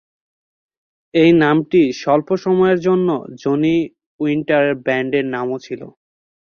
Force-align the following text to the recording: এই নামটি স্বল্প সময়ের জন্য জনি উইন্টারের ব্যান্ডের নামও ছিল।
এই 1.13 1.31
নামটি 1.41 1.81
স্বল্প 2.01 2.29
সময়ের 2.43 2.79
জন্য 2.87 3.07
জনি 3.41 3.75
উইন্টারের 4.19 4.75
ব্যান্ডের 4.85 5.25
নামও 5.33 5.57
ছিল। 5.65 5.81